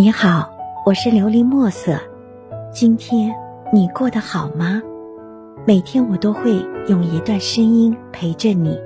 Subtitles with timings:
[0.00, 0.48] 你好，
[0.86, 1.98] 我是琉璃墨色。
[2.72, 3.34] 今天
[3.72, 4.80] 你过得好吗？
[5.66, 6.52] 每天我都会
[6.86, 8.78] 用一段声音陪着你，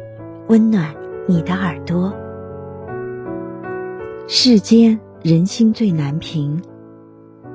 [0.49, 0.95] 温暖
[1.29, 2.15] 你的耳朵。
[4.27, 6.63] 世间人心最难平，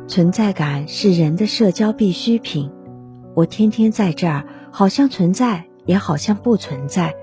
[0.05, 2.69] 存在感是人的社交必需品。
[3.33, 7.15] 我天天在这儿，好像存在，也好像不存在。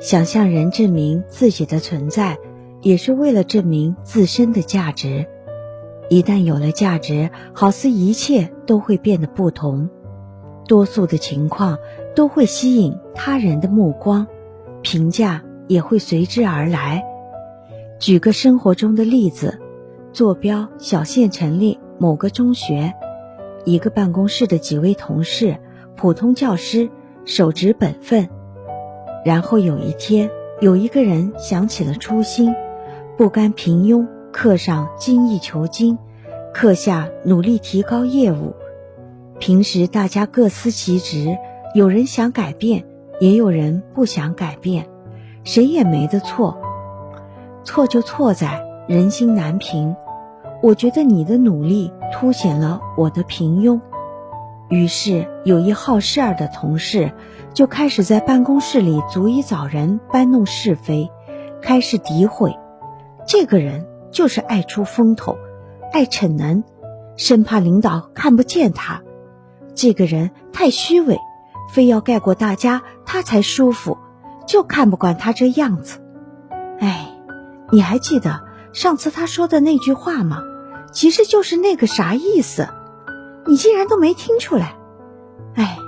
[0.00, 2.38] 想向人证明自己的存在，
[2.80, 5.26] 也是为了证明自身的价值。
[6.08, 9.90] 一旦有了价值，好似一切都会变得不同。
[10.66, 11.78] 多数的情况
[12.14, 14.26] 都会吸引他人的目光，
[14.82, 17.04] 评价也会随之而来。
[17.98, 19.58] 举个生活中的例子：
[20.12, 22.94] 坐标小县城里某个中学，
[23.64, 25.58] 一个办公室的几位同事，
[25.96, 26.90] 普通教师，
[27.24, 28.28] 守职本分。
[29.24, 30.30] 然后有一天，
[30.60, 32.54] 有一个人想起了初心，
[33.16, 34.06] 不甘平庸。
[34.40, 35.98] 课上精益求精，
[36.54, 38.54] 课下努力提高业务。
[39.40, 41.36] 平时大家各司其职，
[41.74, 42.84] 有人想改变，
[43.18, 44.86] 也有人不想改变，
[45.42, 46.56] 谁也没得错。
[47.64, 49.96] 错就错在人心难平。
[50.62, 53.80] 我觉得你的努力凸显了我的平庸。
[54.68, 57.10] 于是有一好事儿的同事
[57.54, 61.10] 就开始在办公室里逐一找人搬弄是非，
[61.60, 62.56] 开始诋毁
[63.26, 63.84] 这个人。
[64.10, 65.36] 就是爱出风头，
[65.92, 66.64] 爱逞能，
[67.16, 69.02] 生怕领导看不见他。
[69.74, 71.18] 这个人太虚伪，
[71.72, 73.98] 非要盖过大家他才舒服，
[74.46, 76.00] 就看不惯他这样子。
[76.80, 77.10] 哎，
[77.70, 78.42] 你还记得
[78.72, 80.42] 上次他说的那句话吗？
[80.92, 82.68] 其实就是那个啥意思？
[83.46, 84.76] 你竟然都没听出来？
[85.54, 85.78] 哎，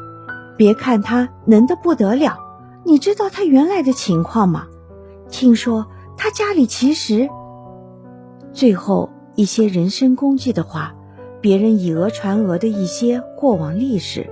[0.57, 2.39] 别看他能的不得了，
[2.85, 4.67] 你知道他原来的情况吗？
[5.31, 7.29] 听说他家里其实……
[8.53, 10.95] 最后一些人身攻击的话，
[11.41, 14.29] 别人以讹传讹的一些过往历史，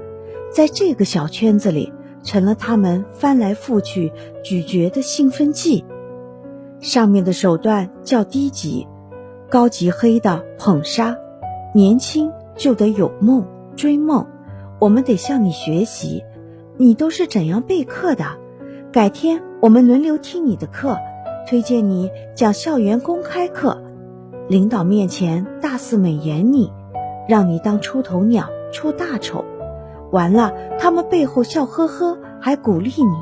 [0.53, 1.93] 在这个小圈子里
[2.23, 5.85] 成了他们翻来覆去咀嚼的兴奋剂。
[6.81, 8.87] 上面的手段叫低级，
[9.49, 11.17] 高级黑的捧杀。
[11.75, 14.27] 年轻就得有梦，追梦。
[14.79, 16.23] 我们得向你学习，
[16.77, 18.25] 你都是怎样备课的？
[18.93, 20.97] 改天我们轮流听你的课，
[21.49, 23.83] 推荐你讲校园公开课。
[24.49, 26.73] 领导面前大肆美言你，
[27.29, 29.45] 让你当出头鸟出大丑，
[30.11, 33.13] 完了他们背后笑呵呵，还鼓励你。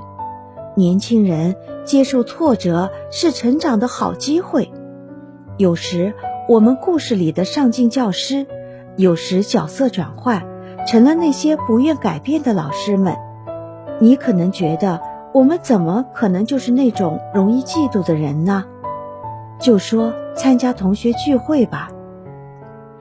[0.76, 4.70] 年轻人接受挫折是成长的好机会。
[5.56, 6.14] 有时
[6.48, 8.46] 我们故事里的上进教师，
[8.96, 10.46] 有时角色转换
[10.86, 13.16] 成了那些不愿改变的老师们。
[13.98, 15.00] 你可能觉得
[15.34, 18.64] 我们怎么可能就是那种容易嫉妒的人呢？
[19.58, 21.88] 就说参加同学聚会吧，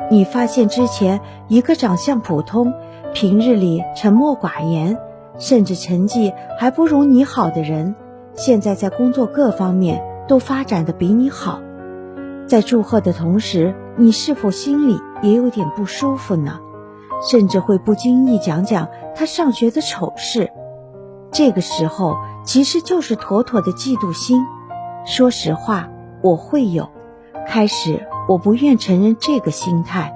[0.10, 2.74] 你发现之前一个长相普通、
[3.14, 4.98] 平日里沉默寡言，
[5.38, 7.96] 甚至成绩还不如你好的人，
[8.34, 11.60] 现在在工作各方面都发展的比你好。
[12.48, 16.60] 在祝贺的同时，你是否心里也有点不舒服呢？
[17.30, 20.52] 甚至会不经意讲讲他上学的丑事。
[21.32, 24.42] 这个时候其实就是妥妥的嫉妒心。
[25.06, 25.90] 说实话。
[26.26, 26.90] 我会有，
[27.46, 30.12] 开始我不愿承认这个心态，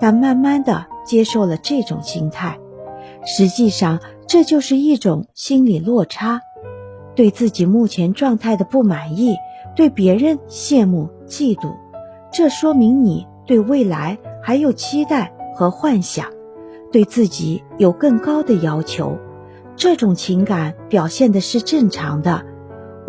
[0.00, 2.58] 但慢慢的接受了这种心态。
[3.26, 6.40] 实际上，这就是一种心理落差，
[7.14, 9.36] 对自己目前状态的不满意，
[9.76, 11.74] 对别人羡慕嫉妒。
[12.32, 16.28] 这说明你对未来还有期待和幻想，
[16.90, 19.18] 对自己有更高的要求。
[19.76, 22.46] 这种情感表现的是正常的。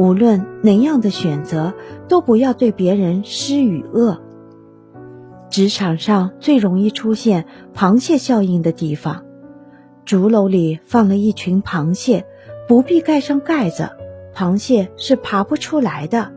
[0.01, 1.75] 无论哪样的选择，
[2.07, 4.19] 都不要对别人施与恶。
[5.51, 7.45] 职场上最容易出现
[7.75, 9.23] 螃蟹效应的地方，
[10.03, 12.25] 竹篓里放了一群螃蟹，
[12.67, 13.91] 不必盖上盖子，
[14.34, 16.31] 螃蟹是爬不出来的。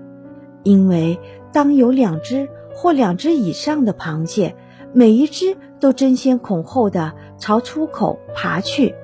[0.62, 1.18] 因为
[1.50, 4.54] 当有两只或两只以上的螃蟹，
[4.92, 8.94] 每一只都争先恐后的朝出口爬去，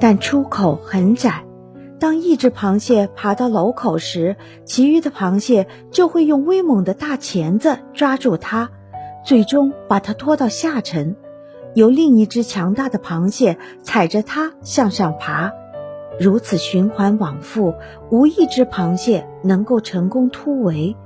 [0.00, 1.44] 但出口很窄。
[2.00, 8.70] 当一只螃蟹爬到楼口时，其余的螃蟹就会用威猛的大钳子抓住它，
[9.24, 11.16] 最终把它拖到下沉，
[11.74, 15.52] 由另一只强大的螃蟹踩着它向上爬，
[16.20, 17.74] 如此循环往复，
[18.10, 20.96] 无一只螃蟹能够成功突围。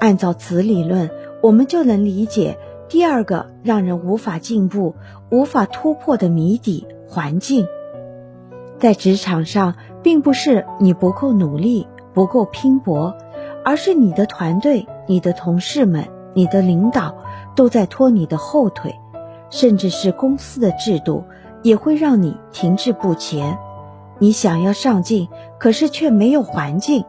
[0.00, 1.10] 按照此理论，
[1.40, 2.58] 我们就能理解
[2.88, 4.96] 第二个让人无法进步、
[5.30, 7.66] 无法突破的谜底——环境。
[8.80, 13.14] 在职场上，并不是你不够努力、不够拼搏，
[13.64, 17.14] 而是你的团队、你的同事们、你的领导
[17.54, 18.98] 都在拖你的后腿，
[19.50, 21.24] 甚至是公司的制度
[21.62, 23.58] 也会让你停滞不前。
[24.18, 25.28] 你想要上进，
[25.58, 27.04] 可是却没有环境，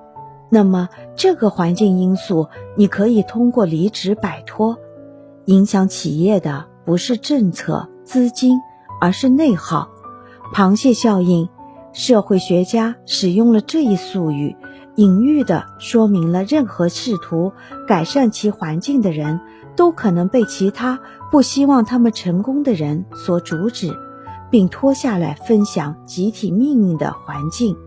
[0.49, 4.77] 那么这个环境因素你可以通过离职摆脱。
[5.45, 8.59] 影响企业的不是政策、资金，
[8.99, 9.87] 而是内耗。
[10.53, 11.47] 螃蟹效应，
[11.93, 14.55] 社会学家使用了这一术语。
[14.95, 17.53] 隐喻的说明了，任何试图
[17.87, 19.39] 改善其环境的人，
[19.77, 20.99] 都可能被其他
[21.31, 23.97] 不希望他们成功的人所阻止，
[24.49, 27.77] 并拖下来分享集体命运的环境。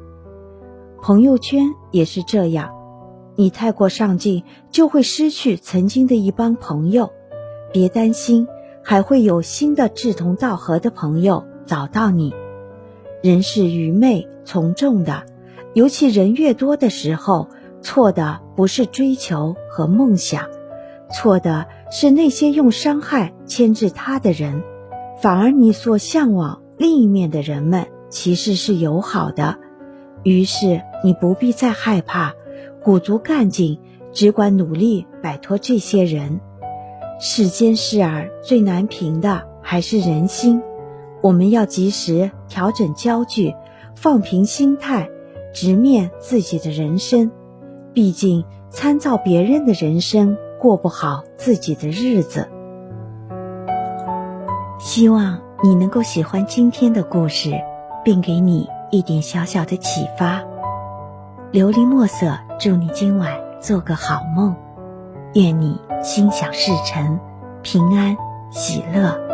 [1.03, 2.71] 朋友圈也是这样，
[3.37, 7.11] 你太过上进，就会失去曾经的一帮朋友。
[7.71, 8.49] 别担心，
[8.83, 12.33] 还会有新的志同道合的朋友找到你。
[13.25, 15.23] 人是愚昧从众的。
[15.73, 17.49] 尤其人越多的时候，
[17.81, 20.51] 错的不是追求和梦想，
[21.11, 24.63] 错的是那些用伤害牵制他的人，
[25.23, 29.57] 反而你所向往另一面的人们其实是友好的。
[30.23, 32.35] 于是你不必再害怕，
[32.83, 33.81] 鼓足干劲，
[34.13, 36.43] 只管努力摆脱这些人。
[37.19, 40.61] 世间事儿最难平的还是人心，
[41.25, 43.57] 我们要及时调整焦距，
[43.97, 45.09] 放平心态。
[45.55, 47.31] 直面自己的人生，
[47.95, 52.51] 毕竟参照别人的人生过不好自己的日子。
[54.79, 57.53] 希望你能够喜欢今天的故事，
[58.05, 60.43] 并给你一点小小的启发。
[61.53, 63.33] 琉璃墨色，祝你今晚
[63.63, 64.55] 做个好梦，
[65.33, 67.19] 愿你心想事成，
[67.63, 68.15] 平安
[68.51, 69.34] 喜乐。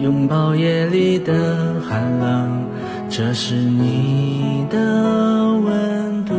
[0.00, 2.64] 拥抱夜里的寒冷，
[3.08, 4.78] 这是你的
[5.64, 6.34] 温度。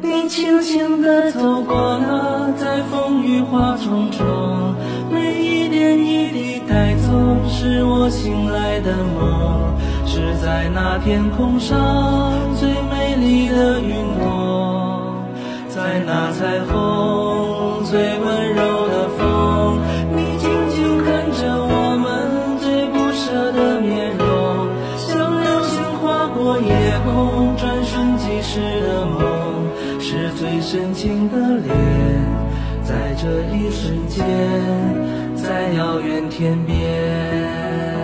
[0.00, 4.74] 你轻轻地走过了，在风雨花丛中，
[5.12, 7.12] 每一点一滴带走，
[7.46, 9.74] 是我醒来的梦，
[10.06, 15.22] 是在那天空上最美丽的云朵，
[15.68, 17.23] 在那彩虹。
[17.94, 19.78] 最温柔的风，
[20.16, 24.66] 你静静看着我们最不舍的面容，
[24.98, 29.22] 像流星划过夜空，转瞬即逝的梦，
[30.00, 31.72] 是最深情的脸，
[32.82, 34.26] 在这一瞬间，
[35.36, 38.03] 在遥远天边。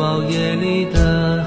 [0.00, 1.39] 抱夜里的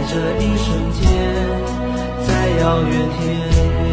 [0.00, 1.02] 在这一瞬间，
[2.26, 3.20] 在遥远天
[3.82, 3.84] 边，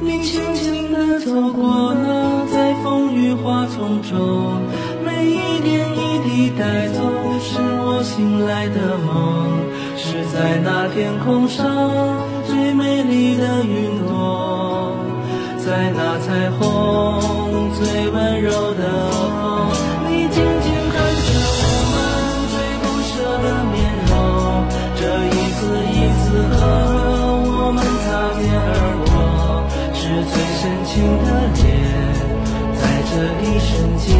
[0.00, 4.60] 你轻轻地走过了，在风雨花丛中，
[5.04, 7.00] 每一点一滴带走，
[7.40, 9.60] 是我醒来的梦，
[9.96, 11.64] 是在那天空上
[12.44, 13.62] 最美丽的
[33.56, 34.14] 一瞬间，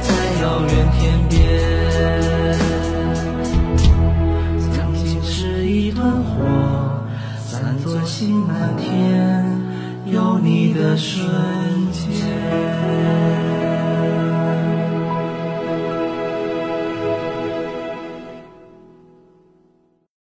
[0.00, 1.34] 在遥远天边，
[4.72, 7.02] 曾经是一团火，
[7.44, 9.44] 散作星满天，
[10.06, 11.20] 有你的瞬
[11.90, 13.19] 间。